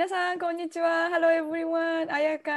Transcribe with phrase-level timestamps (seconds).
[0.00, 1.10] 皆さん、こんにちは。
[1.12, 2.10] Hello everyone!
[2.10, 2.50] 彩香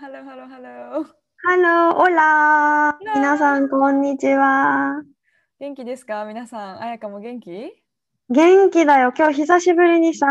[0.00, 1.04] !Hello, hello, hello!
[1.44, 5.02] Hello、Hola 皆さん、こんにちは。
[5.60, 6.24] 元気ですか？
[6.24, 7.74] 皆さん、彩香も元気？
[8.30, 9.12] 元気だよ。
[9.14, 10.26] 今日久しぶりにさ、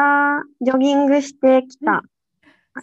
[0.62, 2.02] ジョギングしてきた。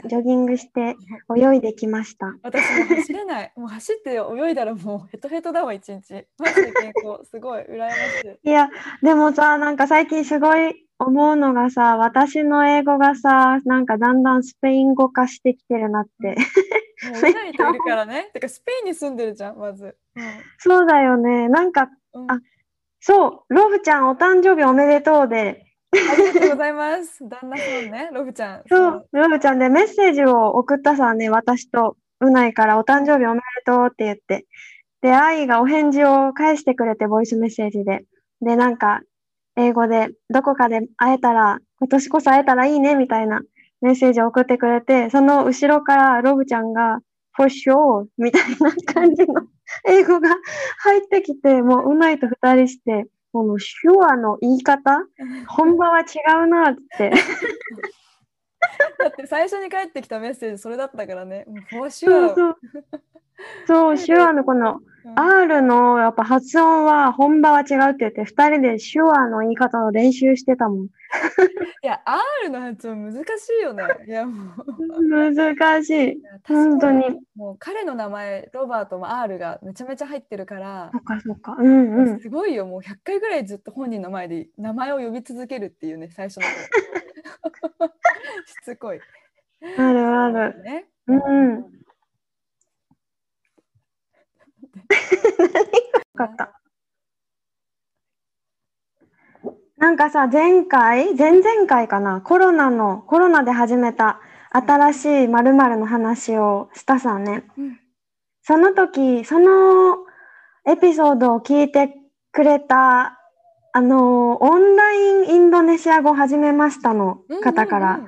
[0.08, 0.96] ジョギングして
[1.36, 2.34] 泳いできました。
[2.42, 3.52] 私も走れない。
[3.56, 6.26] もう走って泳いだらもうヘトヘトだわ、一日。
[6.38, 8.48] マジで健康、すごい、羨ましい。
[8.48, 8.68] いや、
[9.02, 16.36] でもさ、なんか最近すごい思うのがさ、私の英語がさ、なんかだんだんスペイン語化してきてるなって。
[17.10, 18.30] もううないといるからね。
[18.34, 19.96] てか、スペインに住んでるじゃん、まず。
[20.58, 21.48] そうだよね。
[21.48, 22.40] なんか、うんあ
[23.06, 25.63] そう、ロブちゃんお誕生日おめでとうで、
[25.98, 27.18] ありがとうございます。
[27.28, 28.62] 旦那さんね、ロブちゃん。
[28.68, 34.46] そう、ロブちゃんでメッセージを送ったさね、私とうないからお誕生日おめでとうって言って。
[35.02, 38.04] で、愛がお返事を返してくれて、ボイスメッセージで。
[38.40, 39.02] で、なんか、
[39.56, 43.42] 英語で、どこかで会えたら、今年こそ会えたらいいね、みたいな
[43.80, 47.00] メッセージを送ってくれて、その後ろからロブちゃんが、
[47.36, 49.42] for sure みたいな感じの
[49.86, 50.28] 英語が
[50.78, 55.08] 入ってきて、もううないと二人して、この sure の言い方、
[55.48, 56.04] 本場は違
[56.44, 57.10] うなって。
[58.98, 61.44] だって最初に返ってきたメッセージそれだったからね。
[61.48, 62.56] もうフォーシュアそうそう。
[63.66, 64.80] そう、手話のこの
[65.16, 70.84] R のやっぱ発音は本場は違うって言って、二人で手話の言い方の練習してたもん。
[70.84, 70.88] い
[71.82, 73.24] や、R の発音難し
[73.60, 73.84] いよね。
[74.08, 75.34] いや、もう。
[75.34, 76.22] 難しい。
[76.48, 77.04] 本当に。
[77.36, 81.56] もう彼の名前、ロバートも R がめちゃめちゃ入ってるからそ、っかそっか。
[81.58, 82.20] うんうん。
[82.20, 87.92] すごいよ、もう100回ぐらいずっと本人の前で名前を呼び続けるっていうね、最初の頃。
[88.46, 89.00] しつこい。
[89.76, 90.62] あるある。
[90.62, 90.86] ね。
[91.06, 91.84] うん。
[94.73, 94.73] よ
[96.16, 96.60] かった。
[99.76, 107.44] なんかさ、前回、前々回かな、コロナの、コロナで始めた新しい〇〇の話をしたさね。
[107.58, 107.80] うん
[108.46, 109.96] その時、その
[110.66, 111.94] エピソードを聞いて
[112.30, 113.18] くれた、
[113.72, 118.00] あの、オンラインインドネシア語始めましたの方から、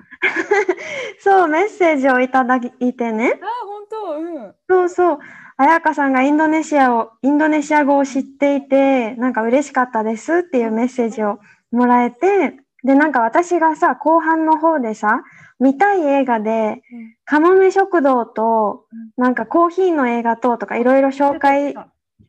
[1.20, 3.40] そう、メッセージをいただいてね。
[3.42, 4.54] あ、本当、うん。
[4.68, 5.18] そうそう。
[5.58, 11.38] 彩香さんがインドネシアを、インドネシア語を知っていて、なんか嬉しかったですっていうメッセージを
[11.72, 15.22] もらえて、で、なんか私がさ、後半の方でさ、
[15.58, 16.82] 見たい映画で、
[17.24, 18.84] カモメ食堂と、
[19.16, 21.74] なんかコーヒーの映画ととかいろいろ紹介、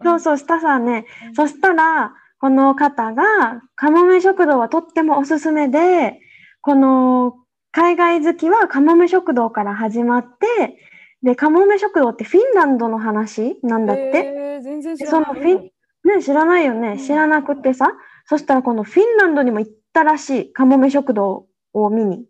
[0.03, 1.35] そうそうしたさね、うん。
[1.35, 6.21] そしたら、この方が、カモメ食堂はとってもおすすめで、
[6.61, 7.35] この
[7.71, 10.77] 海外好きはカモメ食堂から始まって、
[11.23, 14.01] で、カモメ食堂ってフィンランドの話なんだって。
[14.03, 15.73] えー、全然知らない。
[16.03, 16.89] ね、知らないよね。
[16.89, 17.91] うん知らなくってさ。
[18.25, 20.53] そしたらこのフィンランドにも行ったらしい。
[20.53, 22.25] カモメ食堂を見に。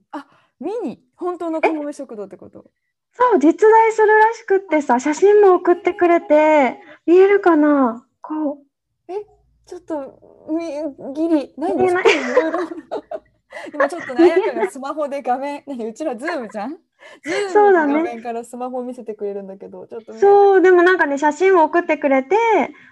[0.60, 2.66] ミニ、本当のカモメ食堂ってこと？
[3.12, 8.06] そう、実在するらしくってさ、写真も送ってくれて、見えるかな？
[8.22, 8.68] こう。
[9.66, 10.66] ちょっとみ
[11.14, 12.60] ギリ何見えないちょっといろいろ
[13.74, 16.78] 今ちょっとね彩香がスマホで画面何うちらズームじゃん？
[17.52, 22.36] そうだねの画面からスマホを見せてくれるんだけどちょっとねそう、でもなんかね、写真を送ってくれて、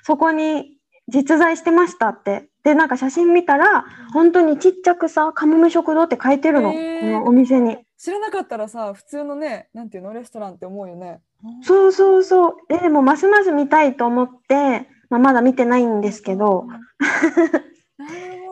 [0.04, 0.78] そこに
[1.08, 2.50] 実在してましたって。
[2.64, 6.72] で、なんか写真見たら、本当にちっちゃくさ、カモメ食堂って書いてるの。
[6.72, 7.78] このお店に。
[7.98, 11.22] 知らなかったらさ普通のねなんていうのレストランって思うよね
[11.64, 12.56] そうそうそう。
[12.70, 18.45] ででも、ますます見たいと思って、まあ、まだ見てないんですけど、なるほど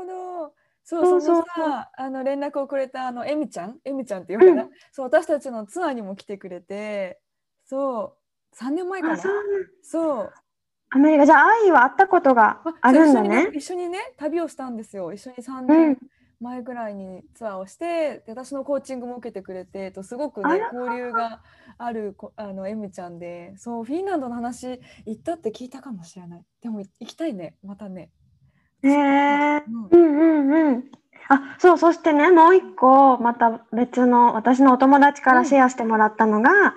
[0.84, 1.38] そうそそうそう。
[1.38, 3.80] のさあの連絡をくれたあのエミちゃん？
[3.86, 7.20] エミちゃんっていうかな、うそう私たちのツアーにも来てくれて。
[7.66, 8.18] そ
[8.52, 8.56] う。
[8.56, 9.14] 3年前かな？
[9.14, 9.34] あ、そう。
[9.82, 10.34] そう。
[10.96, 13.50] アメリカ、じゃあ、愛は会ったことがあるんだね。
[13.54, 15.12] 一緒にね旅をしたんですよ。
[15.12, 15.98] 一緒に3う年ん。
[16.40, 21.42] 前ぐらいにツアーをしてで私のコーチングも受けてくれてとすごくね交流が
[21.78, 23.54] あるこあのエミちゃんで。
[23.58, 26.46] そうフィンランドの話行ったって聞いたかもしれない。
[26.62, 27.56] でも行きたいね。
[27.64, 28.10] またね、へ
[28.90, 29.64] え。
[29.92, 30.84] うんうんうんうん。
[31.30, 36.76] あ、そう、そしてね、もう一個、また別の、私のお友達からシェアしてもらったのが、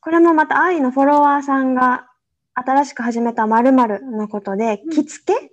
[0.00, 2.06] これもまた愛のフォロワーさんが
[2.54, 5.52] 新しく始めた〇〇のことで、うん着付け？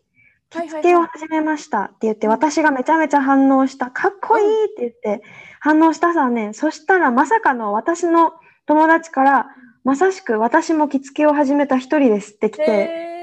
[0.50, 3.92] 着付けを始めましたって言って、私がめちゃめちゃ反応した。
[3.92, 5.24] かっこいいって言って
[5.60, 6.54] 反応したさね。
[6.54, 8.34] そしたらまさかの私の
[8.66, 9.48] 友達から、
[9.84, 13.15] まさしく私も着付けを始めた一人ですって来て、へ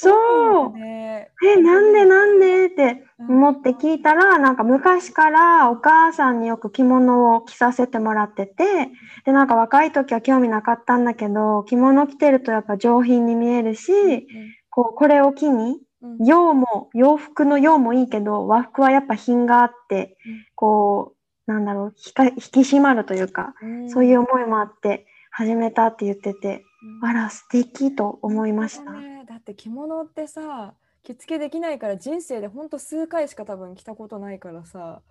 [0.00, 0.78] そう。
[0.78, 8.90] え、なんでなんでってうん思って聞いたら、なんか昔からお母さんによく着物を着させてもらってて、
[9.24, 13.92] で、なんか若い時は興味なかったんだけど、着物着てるとやっぱ上品に見えるし、
[14.70, 16.24] こう、これを機に、うん。
[16.24, 21.16] 洋も、洋服の洋もいいけど、和服はやっぱ品があってうん、こ
[21.48, 23.90] う、なんだろう、引き締まるというか、うん。
[23.90, 26.62] そういう思いもあって始めたって言ってて、
[27.02, 27.08] うん。
[27.08, 29.17] あら、素敵と思いました。
[29.28, 35.02] だって着物ってさ着付けできないから人生でほんと数回しか多分着たことないからさ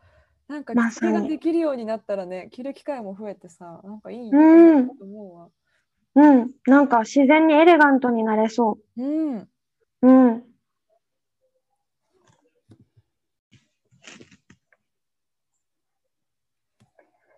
[0.47, 5.49] なんか着付けができるようになったらね着る機会も増えてさなんかいいと思うわ。
[6.15, 9.47] うん、なんか自然にエレガントになれそうんう。
[10.01, 10.43] うん。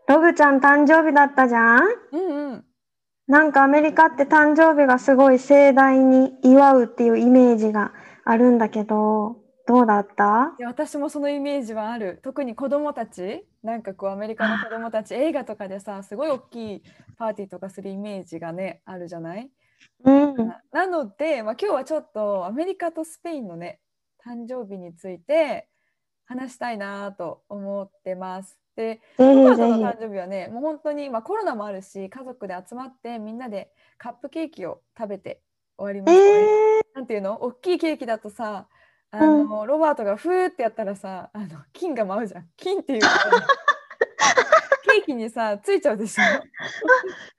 [0.07, 1.81] ロブちゃん誕生日だったじゃん？
[2.13, 2.65] うんうん
[3.29, 7.93] なんかアメリカって誕生日がすごい盛大に祝うっていうイメージが
[8.25, 9.37] あるんだけど、
[9.67, 10.55] どうだった？
[10.57, 16.83] いや私もそのイメージはある特に子供たちなんかこうアメリカの子供たち映画とかでさすごい大きい
[17.19, 19.47] パーティーとかするイメージがねあるじゃない？
[20.05, 20.35] うん。
[20.35, 23.79] ななので、まあ、今日はちょっとアメリカとスペインのね
[24.25, 25.67] 誕生日について
[26.25, 28.57] 話したいなと思ってます。
[28.79, 35.41] でロバートのぜ誕生日はねもう本当に、まあ、コロナもあるし家族で集まってみんなでカップケーキを食べて
[35.77, 36.17] 終わりまひ。
[36.17, 36.47] したね。
[36.79, 37.41] えなんていうの？
[37.43, 38.67] 大きいケーキだとさ
[39.11, 43.07] あの、ロバートがふーってやったらさあの金が舞うじゃん金っていうか
[44.91, 46.23] ケーキにさついちゃうでしょ？
[46.23, 46.41] ー、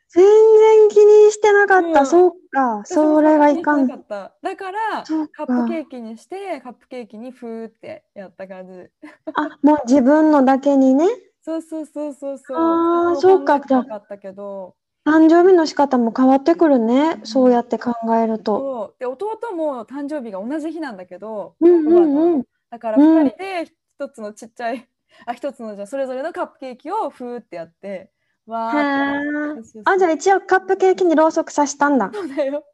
[0.08, 2.00] 全然気にしてなかった。
[2.00, 2.82] うんそうか。
[2.84, 3.86] それがいかん。
[3.88, 8.88] かっただからカかップケーキにしてカップケーキにふーってやった感じ。
[9.34, 11.06] あ、もう自分のだけにね。
[11.42, 12.56] そうそうそうそうそう。
[12.58, 14.74] あーそそうか考えてなかったけど。
[15.06, 17.20] 誕生日の仕方も変わってくるね。
[17.24, 18.94] そうやって考えると。
[18.98, 22.44] で弟も誕生日が同じ日なんだけど、うんうんうん。
[22.70, 24.86] だから2人で一つのちっちゃい、
[25.26, 28.12] あ一つのじゃあそれぞれのカップケーキをふーってやって
[28.46, 32.10] わーってあ、じゃあ一応カップケーキにろうそくさしたんだ。
[32.12, 32.64] そうだよ。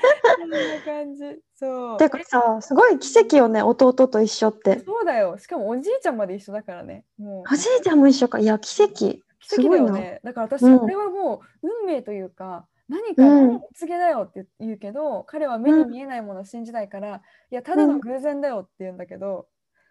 [0.40, 1.40] そんな感じ。
[1.54, 1.98] そう。
[1.98, 4.80] てかさ、すごい奇跡よね、弟と一緒って。
[4.80, 5.38] そうだよ。
[5.38, 7.04] しかもおじいちゃんまで一緒だからね。
[7.18, 8.38] もうおじいちゃんも一緒か。
[8.38, 8.94] いや、奇跡。
[8.94, 9.22] 奇。
[9.58, 10.20] 跡だよね。
[10.22, 19.46] だから私、うんこれはもう運命というか、何かうんのお告げだよって言うけど、彼は目に見えないものを信じないから、いや、ただの偶然だよって言うんだけど、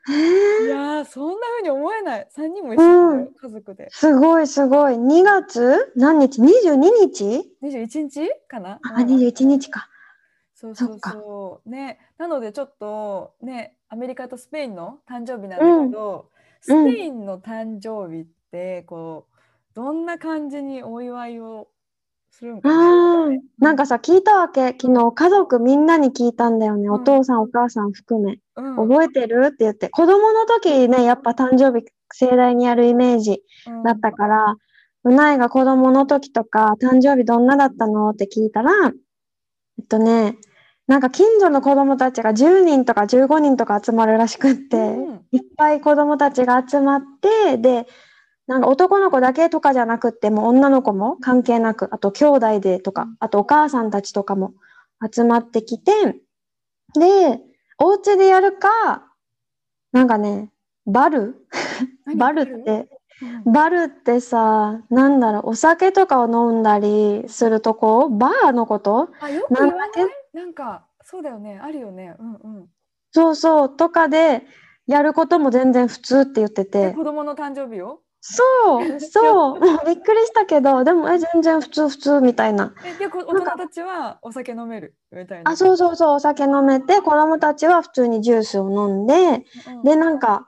[0.08, 2.28] へいーやー、そんな風に思えない。
[2.36, 3.90] 3人も一緒だよ、家族で。
[3.92, 4.96] すごいすごい。
[4.96, 5.92] 2月？
[5.96, 8.80] 何日 ?22 日？21日かな？
[8.84, 9.90] あ、21日か。
[10.60, 11.70] そうそうそう。
[11.70, 16.30] ね、なのでちょっとね、アメリカとスペインの誕生日なんだけど、
[16.60, 19.36] スうんペインの誕生日ってこう
[19.74, 21.70] どんな感じにお祝いを
[22.30, 23.38] するんかあね。
[23.38, 24.76] ーなんかさ、聞いたわけ。
[24.80, 26.88] 昨日家族みんなに聞いたんだよね。
[26.88, 28.40] んお父さんお母さん含め。
[28.58, 29.48] うん、覚えてる？
[29.48, 29.88] って言って。
[29.90, 34.56] 子供の時ね、やっぱ誕生日盛大にやるイメージうんだったから、
[35.06, 38.10] うないが子供の時とか、誕生日どんなだったの？
[38.10, 38.72] って聞いたら、
[39.80, 40.36] えっとね、
[40.90, 45.26] なんか近所の子供たちが10人とか15人とか集まるらしくって、うん。
[45.32, 47.86] いっぱい子供たちが集まって、で、
[48.48, 54.54] なんか男の子だけとかじゃなくって、もう女の子も関係なく、あと兄弟でとか、あとお母さんたちとかも
[55.14, 55.92] 集まってきて、
[56.96, 57.40] で、
[57.78, 59.06] お家でやるか、
[59.92, 60.50] なんかね、
[60.88, 61.36] バル？
[62.08, 62.18] 何？
[62.18, 62.90] バルって、
[63.46, 63.54] うん。
[63.54, 69.10] バルってさ、なんだろう、お酒とかを飲んだりするとこバーのこと？
[69.22, 69.90] あよく言わない？
[70.34, 72.16] なんかそうだよねあるよね。
[72.20, 72.68] うんうん。
[73.12, 74.44] そうそう、とかで
[74.86, 76.90] やることも全然普通って言ってて。
[76.90, 78.02] で子供の誕生日を？
[78.22, 78.44] そ
[78.84, 82.74] う、そう、びっくりしたけど、でも、え、全然普通、普通みたいな。
[82.86, 84.94] えでこ大人たちはお酒飲める？
[85.12, 85.52] みたいな。
[85.52, 90.48] あ、そうそうそう、お酒飲めて、子供たちは普通にジュースを飲んで、うんで、なんか、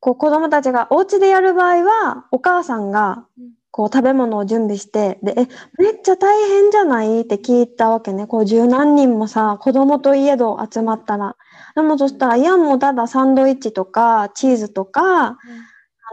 [0.00, 7.20] こう、子供たちがお家でやる場合は、お母さんがうん、こう、食べ物を準備して、で、え、めっちゃ大変じゃない？
[7.20, 8.26] って聞いたわけね。
[8.26, 11.36] こう、十何人もさ、子供といえど集まったら。
[11.74, 15.36] でも、そしたら、いや、もうただサンドイッチとか、チーズとか、なん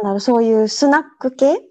[0.03, 1.61] だろう、そういうスナック系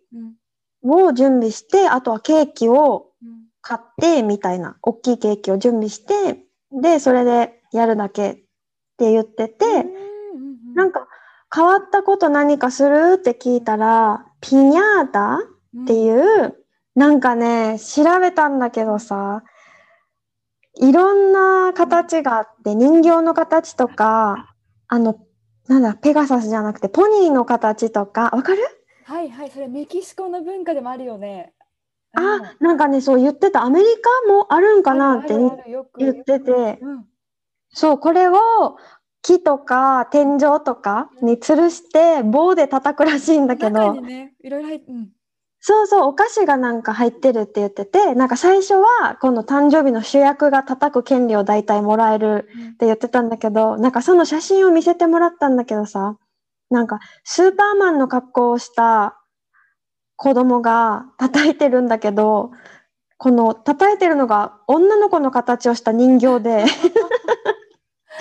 [0.83, 8.35] うんを準備して、あとはケーキをうん買って、みたいな、大きいケーキを準備して、で、それでやるだけっ
[8.97, 9.83] て言ってて、うんうんう
[10.73, 11.07] んなんか、
[11.55, 13.17] 変わったこと何かする？
[13.17, 15.41] って聞いたら、ピニャータ
[15.81, 16.57] っていう、
[16.95, 19.43] なんかね、調べたんだけどさ、
[20.81, 24.55] いろんな形があって、人形の形とか、
[24.89, 25.19] あの、
[25.69, 28.63] なんだ、ペガサスじゃなくて、ポニーの形とか、わかる？
[29.05, 31.53] はいはい、それメキシコの文化でもあるよね。
[32.15, 33.63] あ、なんかね、そう言ってた。
[33.63, 33.87] アメリ
[34.27, 35.35] カもあるんかなって
[35.99, 37.07] 言ってて、うん、
[37.71, 38.35] そう、これを
[39.23, 44.01] 木とか天井とかに吊るして棒で叩くらしいんだけど。
[44.01, 45.09] ね、いろいろ入って、うん、
[45.65, 56.19] そうそう、お菓子がなんか入ってるって言ってて、なんか最初はこの誕生日の主役が叩く権利を大体もらえるって言ってたんだけど、なんかその写真を見せてもらったんだけどさ、
[56.69, 59.21] なんかスーパーマンの格好をした
[60.17, 62.51] 子供が叩いてるんだけど、
[63.17, 66.65] この叩いてるのが女の子の形をした人形で、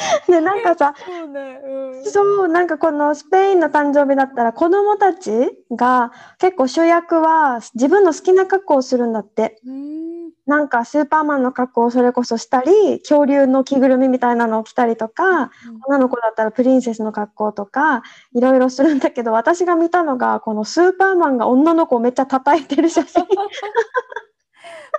[0.27, 5.31] で、なんかさ、そうね、うん、そう、なんかこのスペインの誕生日だったら子供たち
[5.71, 9.59] が結構主役は自分の好きな格好をするんだって。
[9.65, 15.51] うん、なんかスーパーマンの格好をそれこそしたり、恐竜の着ぐるみみたいなのを着たりとか、
[15.87, 18.03] 女の子だったらプリンセスの格好とか、
[18.33, 23.23] いろいろするんだけど、私が見たのが、このスーパーマンが女の子をめっちゃ叩いてる写真。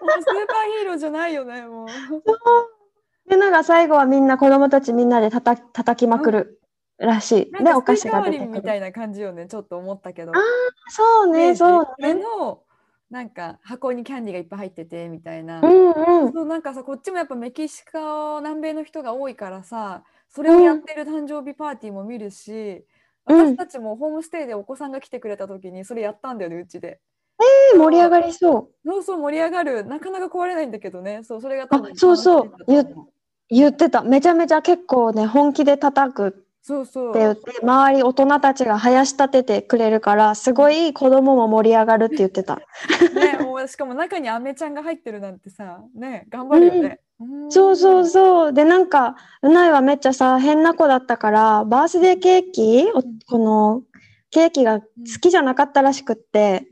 [0.03, 1.87] もうスーパーヒーローじゃないよね、もう。
[3.29, 6.61] で、なんか最後はみんな子供たちみんなで叩き叩きまくる
[6.99, 7.53] らしい。
[7.53, 10.33] で、なんかお菓子が出てみたいな感じよね、ちょっと思ったけど。
[10.89, 12.15] そうね、そうね。
[12.15, 12.63] の
[13.11, 15.61] なんか箱にキャンディーがいっぱい入っててみたいな。
[15.61, 16.33] うんうん。
[16.33, 22.83] そうなんかさこっちもやっぱメキシコ南米の人が多いからさそれをやってる誕生日パーティーも見るし、うん
[23.25, 26.99] 私たちもホームステイでお子さんが来てくれた時にそれやったんだよねうちで。
[27.77, 28.89] 盛り上がりそう。
[28.89, 33.12] そうそう盛り上がるなかなか壊れないんだけどねそうそれがあそうそう楽しいんだと思
[33.53, 34.03] 言ってた。
[34.03, 42.57] めちゃめちゃ結構ね、本気で叩くってそうそう言って、周り大人たちが林立ててくれるから、すごい子供も盛り上がるって言ってた。
[42.57, 42.63] ね
[43.45, 47.01] もうしかも中にアメちゃんが入ってるなんてさね頑張るよね。
[47.21, 48.53] うんそうそうそう。
[48.53, 53.83] で、なんか、うないはめっちゃさ、変な子だったから、バースデーケーキ、おこの、
[54.31, 54.87] ケーキが好
[55.21, 56.67] きじゃなかったらしくって、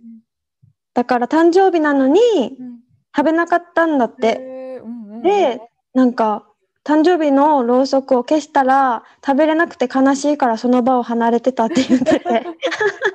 [0.93, 2.21] だから誕生日なのに
[2.59, 2.81] うん
[3.17, 4.81] 食べなかったんだって。
[5.23, 5.61] で、
[5.95, 6.50] なんか、
[6.85, 12.47] 誕生日のろうそくを消したら、食べれなくて悲しいからその場を離れてたって言ってて。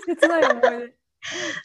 [0.05, 0.95] 切ない思い出。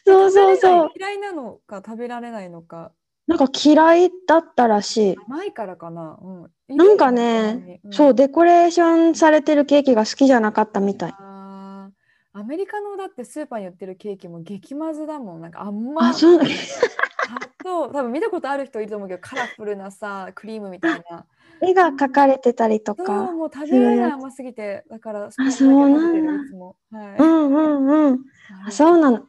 [0.05, 0.89] そうそうそう。
[0.97, 2.91] 嫌いなのか食べられないのか
[3.27, 5.15] なんか嫌いだったらしい。
[5.27, 6.17] 甘いからかな。
[6.21, 11.13] うん、なんかね、そう、デコレーションされてるケーキが好きじゃなかったみたい。
[12.33, 15.41] アメリカのだってスーパーに売ってるケーキも激まずだもん。
[15.41, 16.13] なんかあんまあ。
[16.13, 16.41] そう
[17.63, 21.25] 多分見たことある人いると思うけどカラフルなさクリームみたいな。
[21.61, 23.31] 絵が描かれてたりとそうか。
[23.31, 26.31] もう食べられない甘すぎてだからあそうなんだ。
[26.97, 28.19] はいうんうんうん。
[28.67, 29.19] あそうなの。
[29.19, 29.25] ね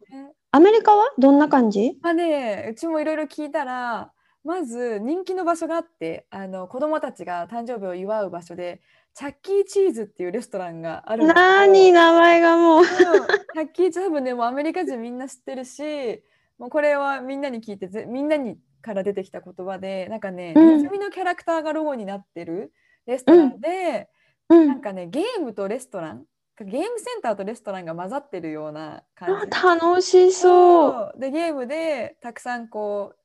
[0.50, 1.98] アメリカはどんな感じ？
[2.02, 4.12] まあね、うちもいろいろ聞いたら
[4.44, 8.82] まず人気の場所があってあの子供たちが誕生日を祝う場所で
[9.14, 12.80] チャッキーチーズっていうレストランがあるんだけどなーに名前がもう。
[12.80, 16.22] うんチャッキーチーズ多分ねもうアメリカ人みんな知ってるし
[16.58, 22.72] もうこれはみんなに聞いてぜみんなにから出てきた言葉でなんかね、うんネズミのキャラクターがロゴになってる
[23.06, 24.08] レストランで、
[24.48, 24.68] うん。
[24.68, 26.24] なんかねゲームとレストラン
[26.60, 31.12] ゲームセンターとレストランが混ざってるような感じあ楽しそう。
[31.16, 33.18] うでゲームでたくさんこう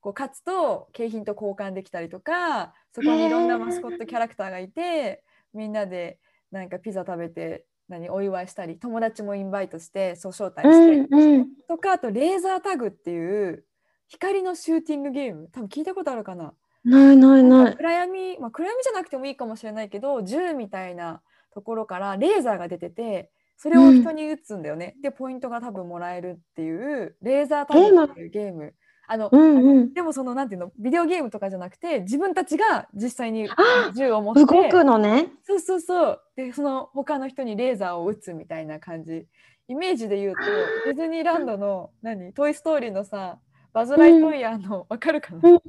[0.00, 6.18] こう勝つと景品と交換できたりとかそこにいろんなマスコットキャラクターがいてみんなで
[6.50, 11.46] なんかピザ食べて何お祝いしたり友達もインバイトしてそう招待うして、んうん。
[11.66, 13.64] とかあとレーザータグっていう
[14.08, 15.48] 光のシューティングゲーム？
[15.52, 16.52] 多分聞いたことあるかな？
[16.84, 17.76] ないないない。
[17.76, 28.74] 暗闇、まあ、暗闇じゃなくてもいいかもしれないけど銃みたいなところからレーザーが出ててそれを人に撃つんだよね、でポイントが多分もらえるっていうレーザータグっていうゲーム。
[29.06, 29.94] あの、うんうん。
[29.94, 30.72] でもそのなんていうの？
[30.78, 35.28] ビデオゲームとかじゃなくて自分たちが実際にあ銃を持って動くのね。
[35.42, 36.20] そうそうそう。
[36.36, 39.26] でその他の人にレーザーを撃つみたいな感じ。
[39.68, 40.40] イメージで言うと
[40.86, 42.32] ディズニーランドの何？
[42.32, 43.38] トイ・ストーリーのさ
[43.74, 45.54] バズ・ライトイヤーの、わかるかな、うん。
[45.54, 45.60] わ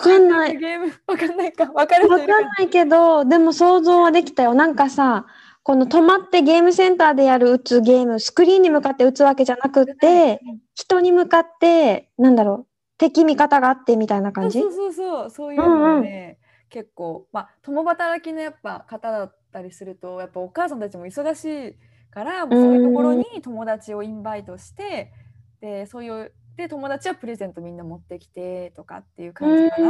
[0.00, 0.56] かんない。
[0.56, 1.64] ゲームわかんないか？
[1.72, 4.54] わかる人わかんないけど、でも想像はできたよ。
[4.54, 5.26] なんかさ、
[5.62, 10.40] この止まってゲームセンターでやる打つゲーム、スクリーンに向かって打つわけじゃなくって、
[10.74, 12.66] 人に向かって、なんだろう、
[12.96, 14.60] 敵味方があってみたいな感じ？
[14.60, 15.30] そうそうそう。
[15.30, 16.38] そういうのがね、
[16.70, 21.76] 結構まあ共働きのやっぱ方だったりするとやっぱお母さんたちも忙しい
[22.12, 25.12] からもうそういうところに友達をインバイトして
[25.60, 29.88] でそういうで友達はプレゼントみんな持ってきてとかっていう感じかな。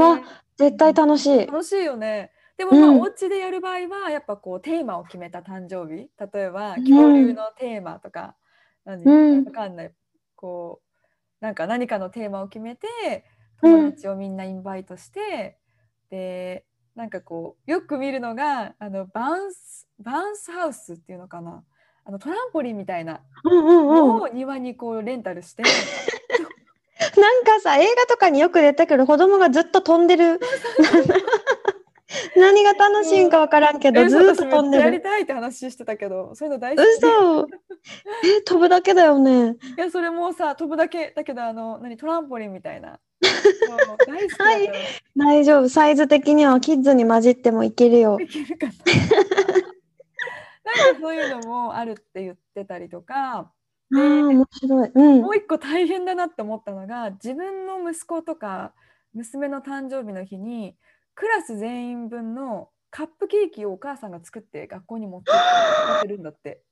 [0.00, 0.20] わ
[0.56, 1.46] 絶対楽しい。
[1.46, 2.32] 楽しいよね。
[2.56, 6.08] でもまあ、うんお家でやる場合はやっぱこうテーマを決めた誕生日。
[6.32, 6.84] 例えばうん。
[6.84, 8.36] 恐竜のテーマとか、
[8.84, 9.10] 何う
[9.42, 9.44] ん。
[9.44, 9.92] わかんない。
[10.34, 13.24] こうなんか何かのテーマを決めて
[13.60, 15.58] 友達をみんなインバイトして、
[16.10, 21.64] でなんかこうよく見るのがあのバウンスバウンスハウスっていうのかな
[22.04, 23.20] あのトランポリンみたいな。
[23.44, 25.62] のを庭にこうレンタルして、
[27.20, 30.40] なんかさ、映画とかによく出てくる子供がずっと飛んでる。
[32.36, 34.90] 何が楽しいんかわからんけど、えずーっと飛んでる。
[34.90, 37.46] りたいって話してたけどそういうの大好き嘘
[38.38, 39.56] え、飛ぶだけだよね。
[39.76, 42.98] いやそれもさ飛ぶだけだけどあの何トランポリンみたいな
[44.06, 44.70] 大好きはい
[45.16, 45.68] 大丈夫。
[45.68, 48.18] サイズ的にはキッズに混じってもいけるよ。
[48.20, 48.72] いけるかな
[50.76, 53.50] なんかそういうのもあるって言ってたりとかあ
[53.92, 54.90] あ、面白い。
[54.94, 55.30] うんも。
[55.30, 58.72] う一個大変だなって思ったのが自分の息子とか
[59.14, 60.74] 娘の誕生日の日に
[61.14, 65.40] クラス全員分のカップケーキをお母さんが作って学校に持ってって
[65.92, 66.62] 持ってるんだって。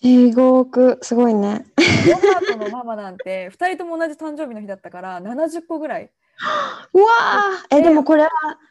[0.00, 0.98] 地獄。
[1.02, 1.66] すごいね。
[2.06, 6.10] ロバートのママなんて2人とも同じ誕生日の日だったから70個ぐらい
[6.92, 7.66] うわあ。
[7.70, 8.30] え、でもこれは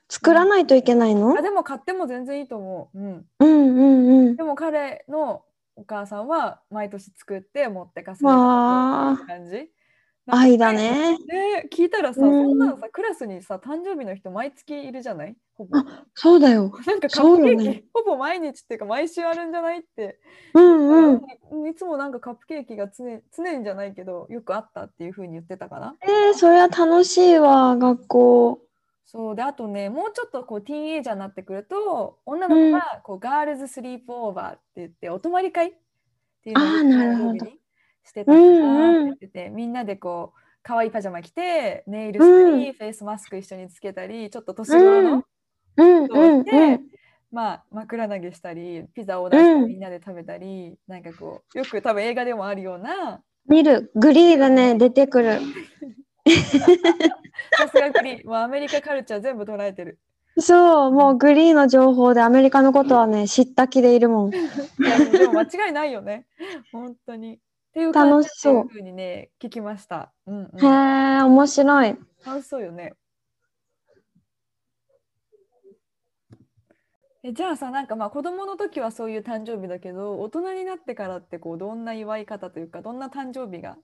[0.10, 1.38] 作らないといけないの？
[1.38, 4.36] あでも買っても全然いいと思う、うん、うんうんうん。
[4.36, 5.44] でも彼の
[5.75, 9.70] お母さんは毎年作って持ってかせる感じ
[10.28, 11.18] 愛だね。
[11.28, 12.50] で聞いたらさ、うん。
[12.50, 15.36] そんなのさクラスにさ誕生日の人毎月いるじゃない？
[15.56, 15.78] ほぼ。
[16.13, 16.72] そうだよ。
[16.86, 20.20] なんかカップケーキ、よねほぼ毎日っていうか毎週あるんじゃないって、
[20.54, 21.68] うんうん。
[21.68, 23.04] いつもなんかカップケーキが常
[23.36, 25.96] 常にじゃないけどよくあったっていうふうに言ってたかな？
[26.01, 28.62] えー、それは楽しいわ、学校。
[29.06, 29.36] そう。
[29.36, 35.74] であとねもうちょっとこうティーンエイジャーになってくると女の子がこう、ガールズスリープオーバーって言ってお泊まり会っ
[36.44, 37.34] ていうのを
[38.03, 45.24] してたからうんうんみんなでこう可愛いパジャマ着てネイルしたり、うんフェイスマスク一緒につけたりちょっと年頃の
[45.77, 46.81] うん人をうんして、うん。
[47.31, 53.91] まあ枕投げしたりピザを出してうんみんなで食べたり、なんかこうよく多分映画でもあるような見る。
[53.96, 55.39] グリーだね、出てくる。
[57.58, 59.98] さすがグリーンもうアメリカカルチャー全部捉えてる。
[60.38, 64.31] そう、もうグリーの情報でアメリカのことはね、知った気でいるもん。
[64.34, 64.38] い
[64.83, 66.25] やでも間違いないよね。
[66.72, 67.40] 本当に。
[67.72, 70.12] っていう感じっていうふうにね、聞きました。
[70.27, 70.60] うんうん。
[70.60, 71.98] へえ、面白い。
[72.25, 72.94] 楽しそうよね。
[77.24, 83.77] えじゃあさ、なんかまあ子供の時はそういう誕生日だけど、大人になってからってこうどんな祝い方というか、どんな誕生日が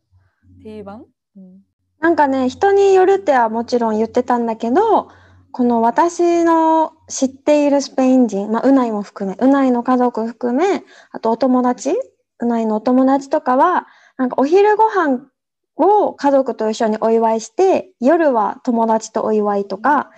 [0.63, 1.05] 定番、
[1.37, 1.61] うん、
[1.99, 5.09] なんかね、人によるってはもちろん言ってたんだけど、
[5.51, 11.95] この私の知っているスペイン人、まあ、うないも含め、うないの家族含め、あとお友達、
[12.39, 15.27] うないのお友達とかは、なんかお昼ご飯
[15.75, 20.11] を家族と一緒にお祝いして、夜は友達とお祝いとか、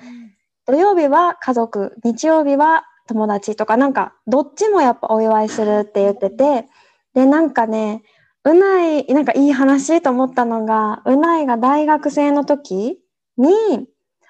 [0.66, 6.68] 土曜日は家族、日曜日は友達とか、なんかどっちもやっぱお祝いするって言ってて、
[7.14, 8.04] で、なんかね、
[8.46, 13.00] うない、なんかいい話と思ったのが、うないが大学生の時
[13.38, 13.88] に、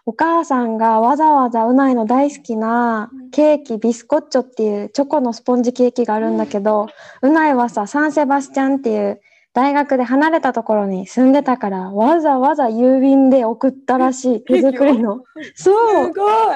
[0.09, 6.87] お母さんがわざわざうないの大好きなケーキ、ビスコッチョっていうチョコのスポンジケーキがあるんだけど、
[7.21, 9.21] うないはさ、サンセバスチャンっていう
[9.53, 15.25] 大学で離れたところに住んでたから、わざわざ郵便で送ったらしい、手作りの。
[15.53, 16.53] そうすご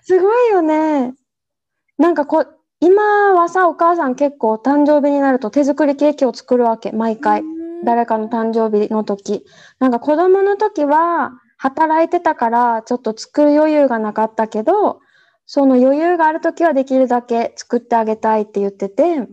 [0.00, 1.12] すごいよね。
[1.98, 2.46] なんかこ、
[2.80, 7.42] 今はさ、お母さん結構誕生日になると手作りケーキを作るわけ、毎回。
[7.84, 9.44] 誰かの誕生日の時。
[9.78, 11.32] なんか子供の時は
[11.64, 15.00] 働いてたからちょっと作る余裕がなかったけど、
[15.46, 19.26] その余裕がある時はできるだけ作ってあげたいって言ってて、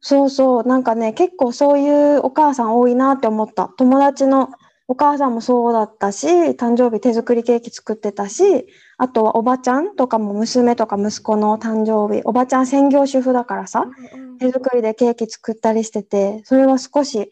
[0.00, 3.70] そうそう、なんかね、結構そういうお母さん多いなって思った。
[3.76, 4.48] 友達の
[4.88, 14.38] お母さんもそうだったし、誕生日手作りケーキ作ってたし、あとはおばちゃんとかも娘とか息子の誕生日、おばちゃん専業主婦だからさ、うん。
[14.38, 17.30] 手作りでケーキ作ったりしてて、それは少し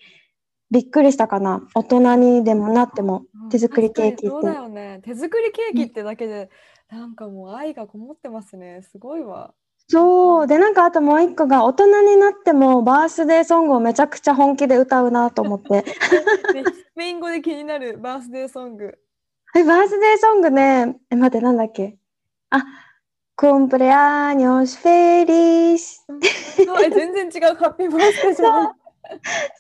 [0.72, 1.62] びっくりしたかな。
[1.74, 4.30] 大人にでもなってもうん手作りケーキって。
[4.30, 5.00] 確かにそうだよね。
[5.04, 6.48] 手作りケーキってだけで、
[6.90, 8.80] なんかもう愛がこもってますね。
[8.90, 9.52] すごいわ。
[9.88, 10.46] そう。
[10.46, 15.82] で、なんかあともう一個が大人になってもバースデーソングをめちゃくちゃ本気で歌うなと思って。
[15.82, 15.84] で
[16.64, 18.98] スペイン語で気になるバースデーソング。
[19.54, 21.98] え、バースデーソングね、え、待って、なんだっけ？
[22.48, 22.64] あ、
[23.36, 26.00] cumpleaños feliz。
[26.64, 27.56] そうえ全然違う。
[27.56, 28.81] ハッピーバースデーじゃない。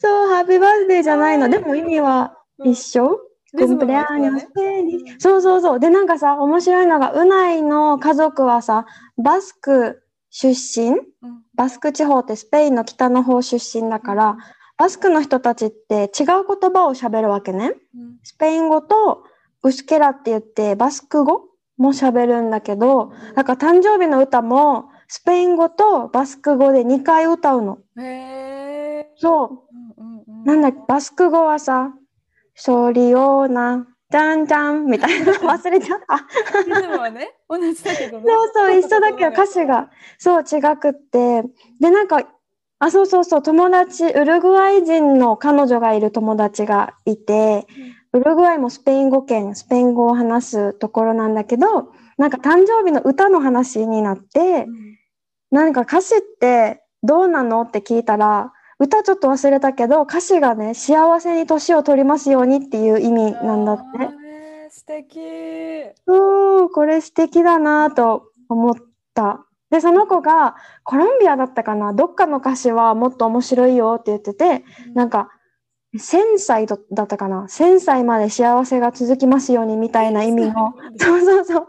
[0.00, 1.48] そう、ハッピーバースデーじゃないの。
[1.48, 3.20] でも意味はうん一緒、
[3.54, 5.20] リズムが一緒だ cumpleaños ね feliz。
[5.20, 5.80] そうそうそう。
[5.80, 8.86] で、なんかさ、面白いのが、うないの家族はさ、
[9.18, 10.90] バスク出身？
[10.90, 14.36] うんバスク地方ってスペインの北の方出身だから、
[14.78, 17.74] バスクの人たちって違う言葉を喋るわけね。
[17.94, 19.24] うんスペイン語と
[19.62, 27.78] ウスケラって言ってバスク語も喋るんだけど、だから誕生日の歌もスペイン語とバスク語で2回歌うの。
[27.98, 28.41] へえ。
[29.22, 29.66] そ
[29.98, 30.32] うんうんうう。
[30.32, 31.94] んなんだっけ、バスク語はさ、
[32.54, 36.16] ソリオーナ、じゃんじゃんみたいな 忘れちゃった。
[36.66, 38.24] リズムはね、同じだけどね。
[38.26, 41.42] そうそう、一緒だけど歌詞が、そう、違くって。
[41.80, 42.22] で、なんか、
[42.78, 47.66] あ、そうそうそう、友達、ウルグアイ人の彼女がいる友達がいて、
[48.12, 54.98] ウルグアイもスペイン語圏、スペイン語を話すところなんだけど、なんか誕生日の歌の話になってう、ん
[55.50, 57.62] なんか歌詞ってどうなの？
[57.62, 58.52] って聞いたら、
[58.82, 63.82] 歌ちょっと忘れたけど、歌詞がね、幸せに年を取りますようにっていう意味なんだって。
[64.70, 65.20] 素敵。
[66.04, 68.74] そう、これ素敵だなと思っ
[69.14, 69.46] た。
[69.70, 74.64] で、その子がコロンビアだったかな、どっかの歌詞はもっと面白いよって言ってて、
[74.94, 75.28] なんか、
[75.94, 81.68] 1000歳だだったかな、1000歳まで幸せが続きますようにみたいな意味の、そうそうそう、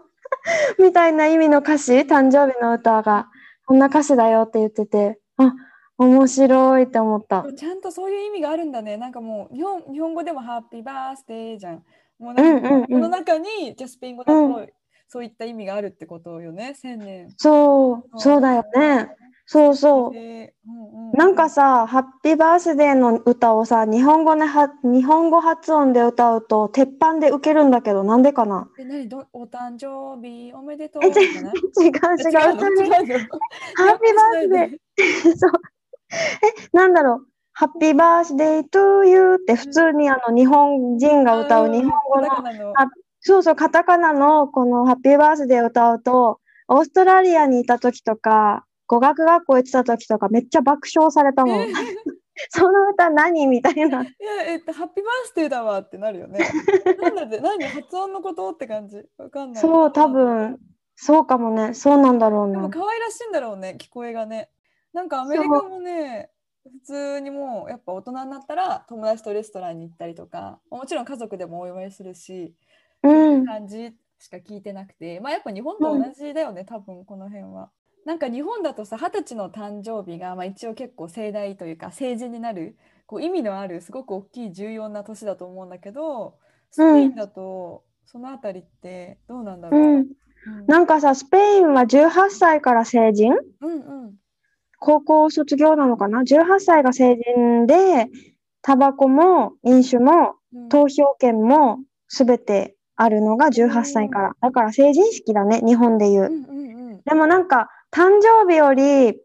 [0.81, 3.27] みたいな意味の歌詞、誕生日の歌が、
[3.65, 5.53] こんな歌詞だよって言ってて、あ、
[5.97, 7.45] 面白いって思った。
[7.55, 8.97] ちゃんとそういう意味があるんだね。
[8.97, 11.83] なんかもう日本日本語でもハッピーバースデーじゃん。
[12.19, 14.73] もうなんかこの中にじゃあスペイン語だと、う
[15.07, 16.73] そういった意味があるってことよね。
[16.75, 17.29] 千年。
[17.37, 19.09] そう、そうだよね。
[19.45, 20.13] そうそう。
[20.13, 28.67] でうんうんなんかさ、ハッピーバースデーの歌をさ、日本語では、日本語発音で歌うと、鉄板で受けるんだけど、なんでかな？
[28.79, 29.07] え、何？
[29.07, 31.53] どお誕生日おめでとう違違う、違う、違う
[31.83, 32.53] ハ
[33.93, 35.51] ッピーバースデー、 そう。
[36.13, 42.29] え、なんだろう、ハッピーバースデートゥーユーって普通にあの、日本人が歌う日本語の、
[43.19, 51.65] そうそう、カタカナのこのハッピーバースデーを歌うと、オーストラリアにいた時とか、語学学校行ってた時とか、めっちゃ爆笑されたもん。
[52.49, 53.83] その歌何みたいな。
[53.83, 56.39] いや、えっと、ハッピーバースデーだわってなるよね。
[56.99, 59.05] なんだって、何発音のことって感じ？
[59.17, 59.61] わかんない。
[59.61, 60.59] そう、多分、
[60.95, 61.73] そうかもね。
[61.75, 62.53] そうなんだろうな。
[62.53, 64.49] でも可愛らしいんだろうね、聞こえがね。
[64.93, 66.29] なんかアメリカもね、
[66.63, 72.53] 普通にもうやっぱ大人になったら友達とレストランに行ったりとか、もちろん家族でもお祝いするし、
[73.03, 73.45] うん。
[73.45, 77.69] 感じしか聞いてなくて、まあやっぱ日本と同じだよね、多分この辺は。
[78.05, 86.37] なんか日本だとさ、二十歳の誕生日が、まあ、一応結構盛大というか成人になるこう意味のあるすごく大きい重要な年だと思うんだけど、
[86.69, 89.81] スペインだとそのあたりってどうなんだろう。
[89.81, 89.95] うん。
[89.95, 90.07] うん
[90.67, 93.33] なんかさ、スペインは18歳から成人？
[93.61, 94.13] うんうん
[94.85, 98.09] 高校卒業なのかな ?18 歳が成人で、
[98.61, 104.35] タバコも飲酒もうん投票権もすべてあるのが18歳から。
[104.41, 106.25] だから成人式だね、日本で言う。
[106.25, 109.19] うんうんうんでもなんか、誕生日より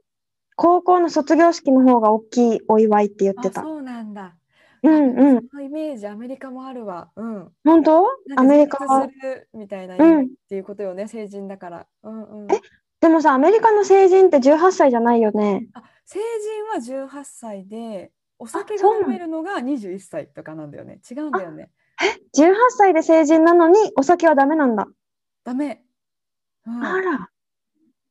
[0.56, 3.60] 高校の卒業式の方が大きいお祝いって言ってた。
[3.60, 4.34] あそうなんだ。
[4.82, 5.48] うんうん。
[5.48, 7.10] そのイメージアメリカもあるわ。
[7.14, 7.48] うん。
[7.64, 8.04] 本当？
[8.36, 9.08] アメリカは？
[9.54, 11.86] みたいな意味っていうことよね、成人だから。
[12.02, 12.52] うんうん。
[12.52, 12.60] え
[13.00, 15.66] でもさ、アメリカの成人って18歳じゃないよね。
[15.74, 16.18] あ成
[16.80, 21.00] 人は18歳でお酒が飲めるのが21歳とかなんだよね。
[21.08, 21.70] 違うんだよね。
[22.36, 24.88] 18歳で成人なのにお酒はダメなんだ。
[25.44, 25.82] ダメ。
[26.66, 27.28] うん、あら、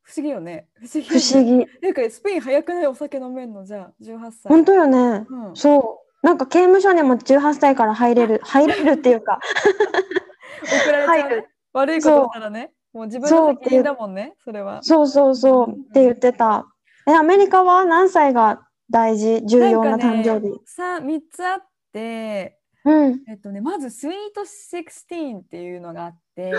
[0.04, 0.68] 不思議よね。
[0.76, 1.10] 不思議。
[1.10, 1.66] 不思議。
[1.82, 2.88] なんかスペイン早くない？
[2.88, 3.66] お酒飲めんの？
[3.66, 4.50] じゃあ18歳。
[4.50, 5.26] 本当よね。
[5.30, 6.26] うん、そう。
[6.26, 9.40] なんか刑務所にも18歳から入れる、入れるっていうか、
[10.84, 11.48] 送られちゃう。
[11.74, 12.74] 悪いことしたらね。
[12.98, 14.34] もう自分の責任だもんね。
[14.44, 14.82] それは。
[14.82, 16.66] そうそうそうって言ってた。
[17.08, 20.60] え、アメリカは何歳が大事、重要な誕生日。
[20.66, 23.22] さ3つあって、うん。
[23.28, 26.52] えっとね、まずスイート16っていうのがあって、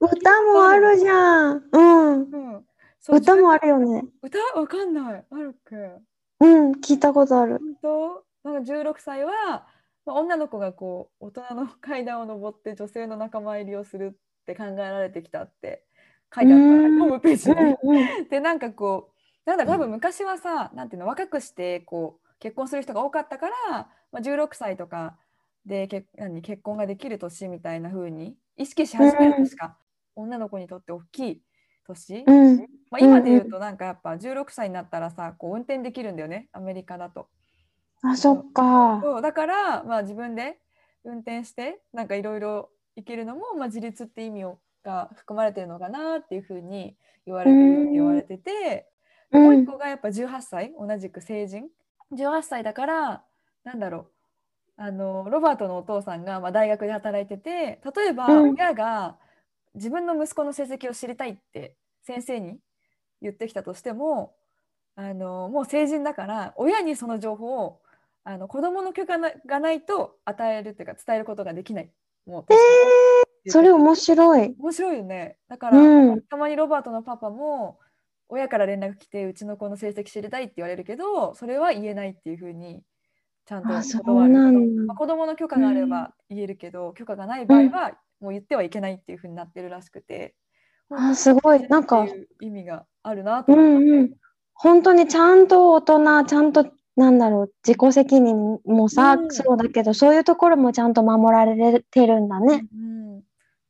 [0.00, 1.62] 歌もあるじゃん。
[1.70, 2.12] うん。
[2.22, 2.64] うん、
[3.10, 4.02] 歌もあるよね。
[4.22, 5.24] 歌わかんない。
[5.30, 5.76] あるっけ
[6.40, 7.58] うん、聞いたことある。
[7.82, 8.50] 本当？
[8.50, 9.66] なんか16歳は、
[10.06, 15.84] まあ、女の子がこう大人の階段を上って女性の仲間入りをするって考えられてきたって
[16.34, 17.56] 書いてあったうんホームページに。
[17.56, 18.28] うんうん。
[18.28, 25.16] でなんかこうなんだ多分昔はさ、なんていうの若くしてこう結婚する人が多かったから、まあ、16歳とか
[25.66, 29.76] でけ何結婚ができる年みたいな風に意識し始める年か、
[30.14, 31.42] 女の子にとって大きい
[31.86, 32.58] 年、うん。
[32.90, 37.28] まあ、今で言うんうとなんかやっぱ16歳になったらさこう運転できるんだよねアメリカだと。
[38.02, 39.00] あ、そっか。
[39.02, 40.58] そうだから、まあ、自分で
[41.04, 48.88] 運転してなんかいろいろ行けるのも、まあ、自立って意味をが含まれてるのかなっていうふうに言われてるうん言われてて、
[49.30, 49.42] うん。
[49.44, 51.68] もう一個がやっぱ18歳同じく成人。
[52.12, 53.24] 18歳だから
[53.64, 54.06] なんだろう。
[54.76, 58.54] あのロバートのお父さんが、まあ、大学で働いてて例えばうん。
[58.54, 59.18] 親が
[59.74, 62.58] 自分の息子の成績を知りたいって先生に
[63.20, 64.34] 言ってきたとしても
[64.96, 67.80] あのもう成人だから親にその情報を
[68.24, 71.90] あの子供の許可ながないと与えるっていうか伝えることができない。
[72.26, 74.54] もうえー、それ面白い。
[74.58, 75.38] 面白いよね。
[75.48, 76.22] だから、うん。
[76.22, 77.78] たまにロバートのパパも
[78.28, 82.82] 親から連絡来てうちの子の成績知りたいって言われるけどそれは言えないっていうふうに
[83.46, 90.34] ちゃんとあそう断るなんだまあ、子供の許可があれば言えるけど、許可がない場合はもう言ってはいけないっていうふうになってるらしくて、
[90.90, 92.06] あすごいなんか
[92.40, 94.10] 意味があるなとう思って、んうん。
[94.54, 102.66] 本当にちゃんと大人、ちゃんと、なんだろう、自己責任もさ、うんそうだけど、そういうところもちゃんと守られてるんだね。
[102.74, 103.20] うん、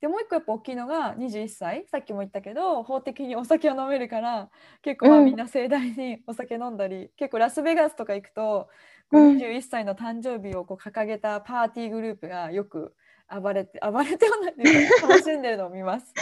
[0.00, 4.50] でもう一個やっぱ大きいのが21歳さっきも言ったけど法的にお酒を飲めるから
[4.82, 8.68] 結構まあうんみんな盛大にお酒飲んだり、結構ラスベガスとか行くと
[9.10, 12.94] こううん21歳の誕生日をこう掲げたパーティーグループがよく
[13.40, 14.54] 暴れて 暴れてはない
[15.00, 16.12] 楽しんでるのを見ます。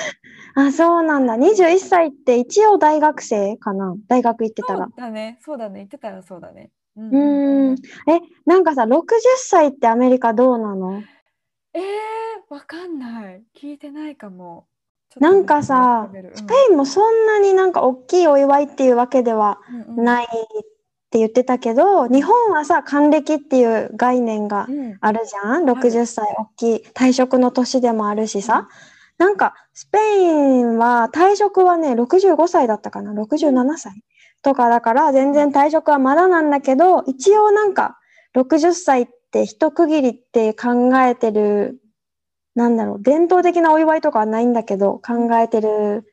[0.55, 1.37] あ、そうなんだ。
[1.37, 3.97] 21歳って一応大学生かな？
[4.07, 4.93] 大学行ってたらそう。
[4.97, 6.71] だねそうだね言ってたらそうだね。
[7.01, 7.75] うんうーん。
[7.75, 9.03] え、なんかさ、60
[9.37, 11.03] 歳ってアメリカどうなの？
[11.73, 11.83] えー、
[12.55, 14.67] わかんない聞いてないかも。
[15.19, 20.29] なんかさスペインもそんなになんか大きいお祝いっていうわけではうんうんないっ
[21.11, 28.69] て言ってたけど、日本はさ、還暦っていう概念がうんあるじゃん ?60 歳大きい退職の年でもあるしさ。
[29.19, 34.03] なんかスペインは退職はね、65歳だったかな ?67 歳？
[34.42, 37.98] とかだから全然退職はまだなんだけど、一応なんか
[38.37, 41.81] 60歳って一区切りって考えてる、
[42.55, 46.05] なんだろう、伝統的なお祝いとかはないんだけど、考えてる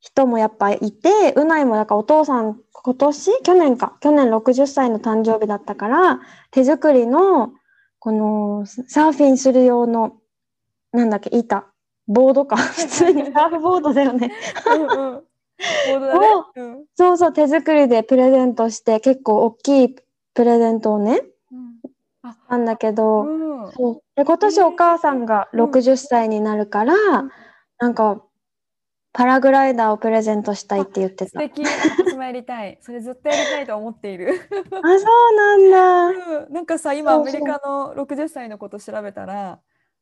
[0.00, 3.96] 人もやっぱいて、うないもだからお父さん今年去年か。
[4.00, 6.20] 去年60歳の誕生日だったから、
[6.52, 7.52] 手作りの、
[7.98, 10.12] このサーフィンする用の、
[10.92, 11.66] なんだっけ、板。
[12.06, 12.54] ボードか。
[12.62, 14.30] 普通にサーフボードだよね。
[16.94, 19.96] そうそう、手作りでプレゼントして、結構大きい
[20.34, 21.76] プレゼントをね、うん
[22.48, 26.94] なんだけど、うんそうで今年お母さんがうん60歳になるから、
[27.78, 28.22] なんか、
[29.16, 31.40] パラグライダーをプレゼントしたいって言ってた。
[31.40, 31.64] あ、素敵。
[31.64, 32.78] 私もやりたい。
[32.84, 34.34] それずっとやりたいと思っている。
[34.70, 34.82] そう
[35.34, 36.06] なんだ。
[36.44, 39.60] うんなんかさ、今アメリカの60歳のこと調べたら、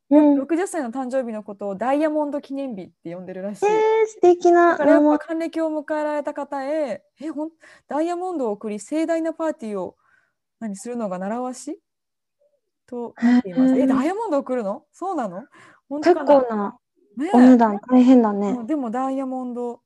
[0.09, 0.41] うん。
[0.41, 3.65] 60歳の誕生日のことをダイヤモンド記念日って呼んでるらしい。
[3.65, 3.71] えー、
[4.07, 7.49] 素敵なだから還暦を迎えられた方へ、え、ほん
[7.87, 9.95] ダイヤモンドを送り盛大なパーティーを
[10.59, 11.79] 何するのが習わし？
[12.87, 13.79] となっています。
[13.79, 14.83] え、ダイヤモンド送るの？
[14.91, 15.43] そうなの？
[15.89, 16.77] 本当結構な
[17.17, 18.49] ねお値段大変だね。
[18.51, 19.81] うんでもダイヤモンド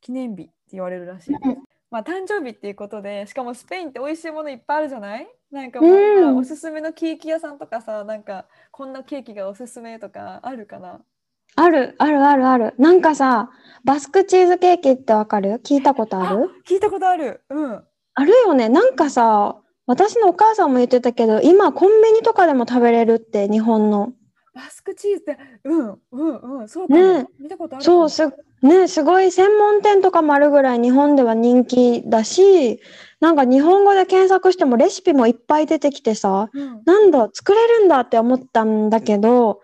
[0.00, 1.71] 記念日って言われるらしいです。
[1.92, 5.28] まあ誕生日っていうことでしかもスペインって美味しいものいっぱいあるじゃない？
[5.52, 11.02] なんかもうおすすめのケーキ屋さんとかさなんかこんなケーキがおすすめとかあるかな？
[11.54, 12.74] ある、ある、ある、ある。
[12.78, 13.50] なんかさ、
[13.84, 15.60] バスクチーズケーキってわかる？
[15.62, 16.50] 聞いたことある？
[16.66, 17.42] 聞いたことある。
[17.50, 17.84] うん。
[18.14, 18.70] あるよね。
[18.70, 24.14] なんかさ、私のお母さんも言ってたけど、今コンビニとかでも食べれるって、日本の。
[24.54, 26.68] バスクチーズってうんうんうん。
[26.68, 27.26] そうかも、ね。
[27.38, 28.22] 見たことあるそう、す、
[28.62, 32.80] ね、すごい専門店とかもあるぐらい日本では人気だし、
[33.20, 36.82] なんか日本語で検索してもレシピもいっぱい出てきてさ、うん。
[36.84, 39.60] なんだ、作れるんだって思ったんだけど、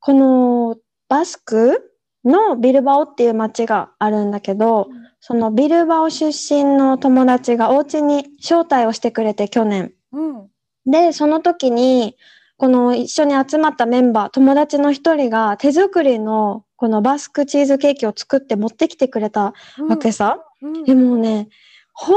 [0.00, 0.76] この
[1.08, 1.92] バスク
[2.24, 4.88] のビルバオっていう町があるんだけど、
[5.20, 9.92] そのビルバオ出身の友達がお家に招待をしてくれて去年。
[10.12, 10.48] うん。
[10.86, 12.16] で、その時に、
[12.56, 19.88] この一緒に集まったメンバー、友達の一人が手作りのこのバスクチーズケーキを作って持ってきてくれたうん。
[19.88, 20.44] わけさ。
[20.62, 20.84] うん。
[20.84, 21.48] でもね、
[21.92, 22.16] 本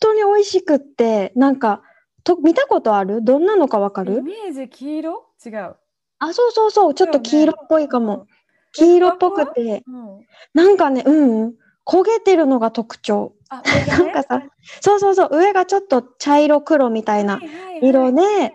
[0.00, 1.80] 当に美味しくって、なんか、
[2.24, 3.22] と見たことある？
[3.22, 5.26] どんなのかわかイるメージ黄色？
[5.46, 5.76] 違う。
[6.18, 8.26] あ、そうそうそう、ちょっと黄色っぽいかも。
[8.72, 10.26] 黄色っぽくて、うん、うん。
[10.54, 11.42] なんかね、うん。
[11.42, 11.54] うん、
[11.86, 13.32] 焦げてるのが特徴。
[13.48, 14.42] あ なんかさ、
[14.80, 17.40] そうそうそう、上がちょっと茶色黒みたいな
[17.80, 18.52] 色で、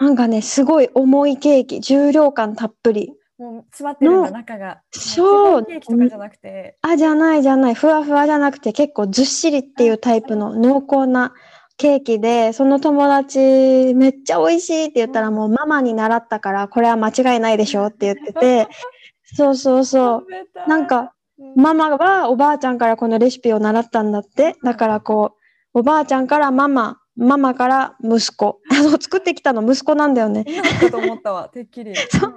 [0.00, 3.14] なんかね、すごい重いケーキ、重量感たっぷり。
[3.38, 4.80] もう詰まってるんだの中が。
[4.92, 6.78] そうケーキとかじゃなくて。
[6.82, 11.32] あ、じゃないじゃない、ふわふわじゃなくて結構ずっしりっていうタイプの濃厚な
[11.76, 18.68] ケーキで、その友達めっちゃ美味しいって言ったらもうママに習ったから、これは間違いないでしょって言ってて、
[19.36, 20.68] そうそうそう。
[20.68, 21.08] なんか、うん
[21.56, 24.54] ママはおばあちゃんからこのレシピを習ったんだって。
[24.62, 25.34] だからこ
[25.74, 28.60] う、おばあちゃんからママ、ママから息子。
[28.70, 30.44] あの、作ってきたの息子なんだよね。
[30.90, 31.94] と思ったわ、 てっきり。
[32.10, 32.34] そう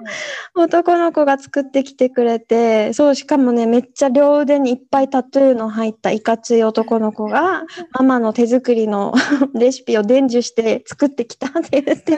[0.55, 9.13] 男の子が作ってきてくれて、そう、しかもね、めっちゃ両腕にいっぱいタトゥーの入ったいかつい男の子が、ママの手作りの
[9.53, 12.11] レシピを伝授して作ってきたって言っスて。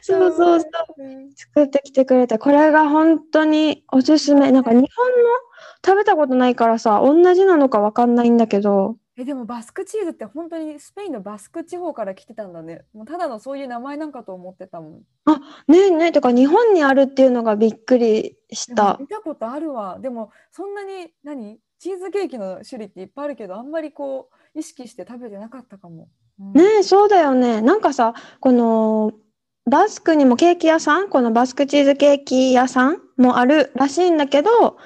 [0.00, 0.70] そうそうそう。
[0.98, 1.32] うん。
[1.34, 4.50] 作ってきてくれて、これが本当におすすめ。
[4.50, 4.88] なんか日本の
[5.84, 12.84] 食べたことないからさ、同じなのかわかんないんだけど、え、でもバスクチーズって本当にスペインのバスク地方から来てたんだね。
[12.94, 14.92] もうただのそういう名前なんかと思ってたもん。
[15.66, 18.96] ねえねえ、てか日本にあるっていうのがびっくりした。
[19.00, 19.98] 見たことあるわ。
[19.98, 21.58] でもそんなに何？
[21.80, 26.08] チーズケーキの種類っていっぱいあるけど、あんまりこう意識して食べてなかったかも。
[26.40, 27.60] うんねえ、そうだよね。
[27.60, 29.12] なんかさ、この
[29.68, 34.78] バスクにもケーキ屋さん、このバスクチーズケーキ屋さんもあるらしいんだけど、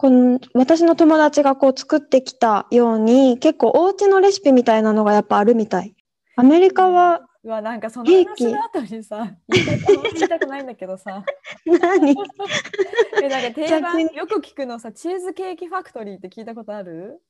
[0.00, 5.94] この私の友達がこう作ってきたように、結構お家のレシピみたいなのがやっぱあるみたい。
[6.36, 11.22] アメリカはうわなんかその話の後にさ言いたくないんだけどさ。
[11.82, 12.16] 何？
[13.22, 17.20] えなんか定番よく聞くのさチーズケーキファクトリーって聞いたことある？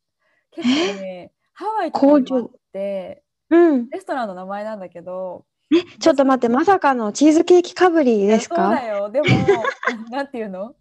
[0.52, 3.90] 結構ねハワイとかにってうん。
[3.90, 5.44] レストランの名前なんだけど。
[5.98, 9.10] ちょっと待って、まさかのチーズケーキかぶりですそうかだよ。
[9.10, 9.26] でも
[10.10, 10.76] なんていうの？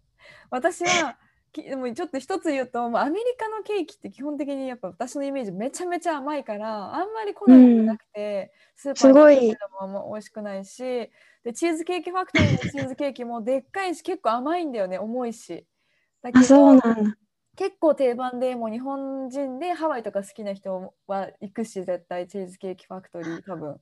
[0.50, 10.78] 私はきでもちょっと一つ言うともうアメリカのケーキって基本的にやっぱ私のイメージめちゃめちゃ甘いからあんまり好みがなくて、スーパーでもあんま美味しくないし
[11.42, 15.66] でチーズケーキファクトリーのチーズケーキもでっかいし結構甘いんだよね重いし。
[16.22, 17.16] だけあ、どそうなんだ。
[17.56, 23.76] 結構定番でもう日本人でハワイとか好きな人は行くし絶対チーズケーキファクトリー多分。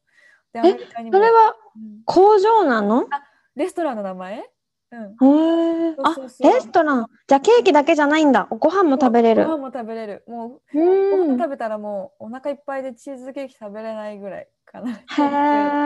[0.54, 3.06] でアメリカにもそれはうん工場なの？
[3.54, 4.50] レストランの名前？
[4.90, 5.00] うん。
[5.02, 5.96] へえ。
[6.02, 7.06] あレストラン。
[7.26, 8.46] じゃあケーキだけじゃないんだ。
[8.50, 9.44] ご飯も食べれる。
[9.44, 10.24] ご飯も食べれる。
[10.26, 10.82] もう、う
[11.14, 11.26] ん。
[11.26, 14.92] ご飯食べたらもうお腹いっぱいでチーズケーキ食べれないぐらいかな。
[14.92, 14.96] へ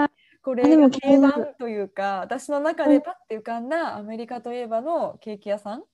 [0.04, 0.08] え。
[0.42, 5.84] これでもが定番というか、私の中でパッて浮かんだアメリカといえばのケーキ屋さん。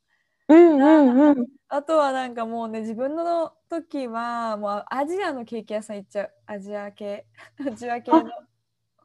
[0.48, 1.46] うんうんうん。
[1.68, 6.30] あとはなんかもうね、自分の時はもうアジアのケーキ屋さん行っちゃう。
[6.46, 7.26] アジア系。
[7.66, 8.30] アジア系の。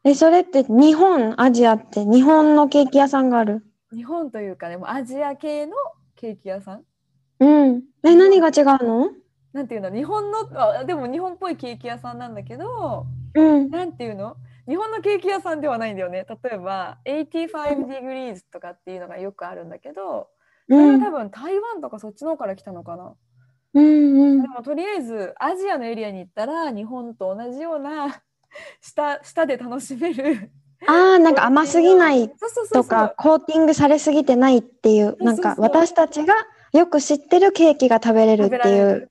[0.05, 3.65] え、それって日本、アジアって日本のケーキ屋さんがある？
[3.93, 5.73] 日本というかね、もうアジア系の
[6.15, 6.83] ケーキ屋さん？
[7.39, 7.83] うん。
[8.03, 9.11] え、何が違うの？
[9.53, 9.91] なんていうの？
[9.93, 10.39] 日本の
[10.79, 13.69] あでも日本っぽいケーキ屋さんなんだけど、うん。
[13.69, 14.35] なんていうの？
[14.67, 16.25] 日本のケーキ屋さんではないんだよね。
[16.43, 20.29] 例えば、85 degrees とかっていうのがよくあるんだけど、
[20.69, 20.85] そうん。
[20.99, 23.13] れは多分台湾とかそっちの方から来たのかな。
[23.73, 24.47] うんうんで。
[24.47, 28.23] もとりあえずアジアのエリアに行ったら日本と同じような
[28.81, 30.51] 舌舌で楽しめる。
[30.87, 32.29] ああ、なんか甘すぎない
[32.73, 36.33] とか、コーティングされすぎてないっていう、なんか私たちが
[36.73, 39.09] よく知ってるケーキが食べれるっていう。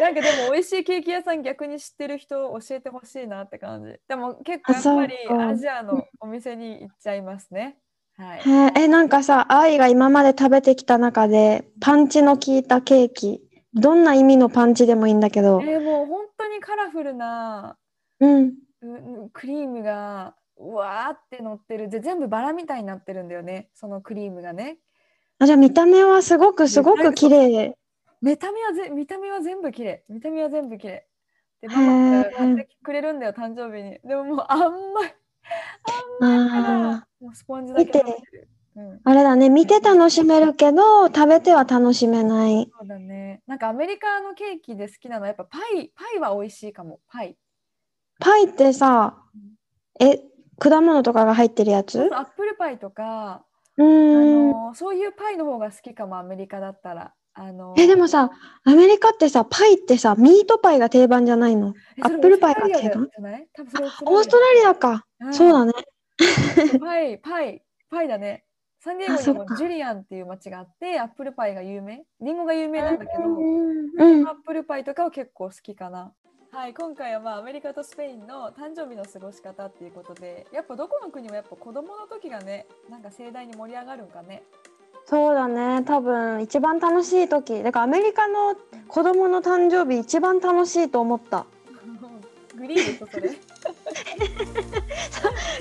[0.00, 3.96] なんかでも美味しいケーキ屋さん逆に知ってる人教えてほしいなって感じ。
[4.08, 5.14] でも結構やっぱり
[5.50, 7.76] アジアのお店に行っちゃいますね。
[8.16, 8.40] はい。
[8.40, 13.40] へえ、え、なんかさ、愛が今まで食べてきた中で、パンチの効いたケーキ、
[13.74, 17.76] どんな意味のパンチでもいいんだけど、えーもう本当にカラフルな
[18.20, 18.54] うん。
[18.82, 21.88] うクリームがうわーって乗ってる。
[21.88, 23.70] で全部バラみたいになってるんだよね。
[23.74, 24.78] そのクリームがね。
[25.38, 27.76] あ、じゃあ見た目はすごくすごく綺麗。
[28.22, 30.04] 見た目はぜ見た目は全部綺麗。
[30.08, 31.06] 見た目は全部綺麗。
[31.60, 33.98] でへママがー買ってくれるんだよ誕生日に。
[34.04, 35.14] でももうあんまい
[36.20, 38.02] あんまもうスポンジだけ
[38.76, 42.68] うん、あれだね、見て楽しめるけど、食べては楽しめない。
[42.76, 43.40] そうだね。
[43.46, 46.98] なんかアメリカのケーキで好きなのはやっぱパイパイは美味しいかも。
[47.06, 47.36] パイ。
[48.18, 49.16] パイってさ、
[50.00, 50.20] え、
[50.58, 52.00] 果物とかが入ってるやつ？
[52.12, 53.44] アップルパイとか
[53.76, 53.86] うあ。
[53.86, 57.12] のそういうパイの方が好きかもアメリカだったら。
[57.36, 58.30] あのえ、でもさ、
[58.64, 61.74] アメリカってさ、パイってさ、ミートパイが定番じゃないの？
[62.00, 63.10] アップルパイがオーストラリア定番？
[64.06, 65.04] オーストラリアか。
[65.32, 65.72] そうだね。
[65.72, 66.78] ね。
[66.78, 68.44] パイ、パイ、パイだね。
[68.78, 72.04] サンディエゴにもジュリアンっていう街があって、アップルパイが有名？
[72.20, 76.12] リンゴが有名なんだけど、うんうんアップルパイとかは結構好きかな。
[76.54, 84.44] はい、今回はまあアメリカとスペインの誕生日の過ごし方っていうことで、やっぱどこの国もやっぱ子供の時がね、なんか盛大に盛り上がるんかね。
[85.04, 85.82] そうだね。
[85.82, 87.64] 多分、一番楽しい時。
[87.64, 88.54] だからアメリカの
[88.86, 91.44] 子供の誕生日、一番楽しいと思った。
[92.56, 93.30] グリーンですそれ。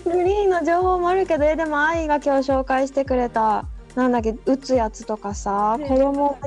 [0.13, 6.37] グリーンの情報もあるけど、えでも愛が今日紹介してくれた、なんだっけ、打つやつとかさ、子供、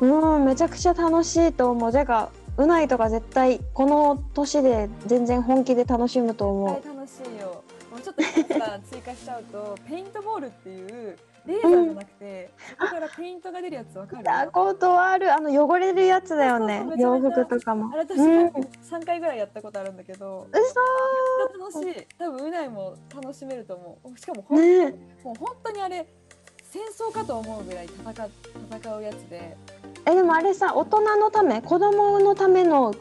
[0.00, 1.92] うん、めちゃくちゃ楽しいと思う。
[2.58, 6.74] うないとか絶対、この年で全然本気で楽しむと思う。
[6.76, 7.64] 絶対楽しいよ。
[7.90, 8.22] もうちょっと
[8.58, 14.18] さ追加しちゃうと、 ペイントボールっていうレーザーじゃなくて、そこからペイントが出るやつわかる？
[14.18, 15.32] 見たことある。
[15.34, 17.90] あの汚れるやつだよね洋服とかも。
[17.92, 22.06] あれ私うん、3回ぐらいやったことあるんだけど、嘘めっちゃ楽しい。
[22.18, 24.18] 多分うないも楽しめると思う。
[24.18, 24.90] しかもほん、ね
[25.24, 26.06] もう本当にあれ
[26.72, 28.30] 戦争かと思うぐらい戦う
[28.70, 29.58] 戦うやつで、
[30.06, 32.94] えでもあれさ大人のため子供のための行っ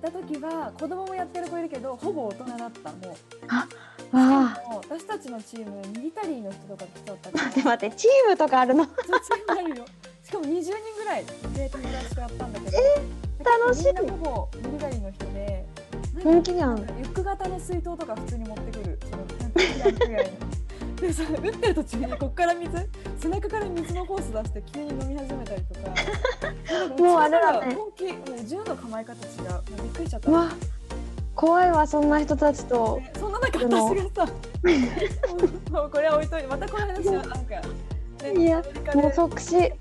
[0.00, 3.16] た時は子供もやってる子いるけど、ほぼ大人だったも
[4.12, 4.16] う。
[4.16, 7.44] わあもう私たちのチームミリタリーの人とか来ちゃったから。
[7.46, 8.86] 待って待ってチームとかあるの？
[8.86, 9.08] チーム
[9.48, 9.84] あるよ。
[10.22, 12.78] しかも20人ぐらいで友達とやったんだけど、
[13.60, 15.66] 楽しいみんなほぼミリタリーの人で、
[16.14, 18.98] なんか本気じゃんリュック型の水筒とか普通に持ってくる。
[19.10, 20.51] そのキャンプキャンプ以外に。
[21.02, 22.70] でさ、打ってる途中にこっから水、
[23.18, 25.90] 背中から水のホース出して急に飲み始めたりとか。
[27.02, 29.50] もうあれだね本気、もう銃の構え方違う。
[29.50, 30.30] もうびっくりしちゃった。
[30.30, 30.48] うわ
[31.34, 32.98] 怖いわそんな人たちと。
[32.98, 33.70] ねそんな中私
[34.14, 34.32] がさ
[35.72, 37.60] もうこれは置いといてまたこの話はなんか、
[38.22, 38.62] ね、いや
[38.94, 39.72] もうで即死。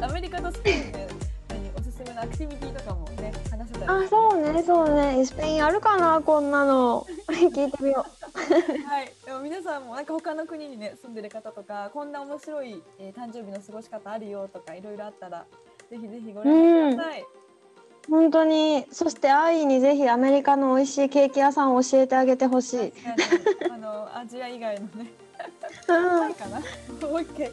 [0.00, 1.08] アメリカとスペインで
[1.50, 15.44] 何おすすめのアクティビティとかもね話せたらあそうねそうねスペインあるかなこんなの 聞いてみよはい、でも皆さんもなんか他の国にね住んでる方とかこんな面白い、えー誕生日の過ごし方あるよとかいろいろあったら
[15.90, 17.22] ぜひぜひご連絡ください。
[17.22, 17.24] う
[18.08, 22.92] 本当にそして愛にぜひアメリカの美味しいケーキ屋さんを教えてあげてほしい。
[23.70, 25.10] あのアジア以外のね
[26.34, 26.60] かな。
[27.08, 27.50] もう一回。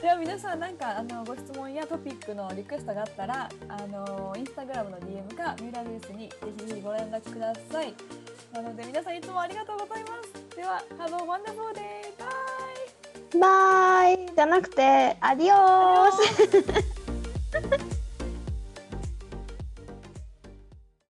[0.00, 7.94] では皆さんなんかあのご質問やトピックのリクエストがあったらあのインスタグラムの DM かミューラーニュースにぜひぜひご連絡ください。
[8.52, 10.56] なので皆さんいつもありがとうございます。
[10.56, 12.14] では Have a wonderful day.
[12.18, 13.38] Bye.
[13.40, 16.12] バイじゃなくてアディオー
[17.90, 17.93] ス。